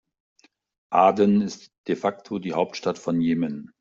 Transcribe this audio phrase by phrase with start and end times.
[0.91, 3.69] Aden ist de facto die Hauptstadt von Jemen.